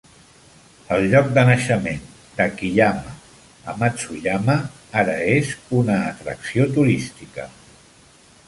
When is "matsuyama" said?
3.83-4.57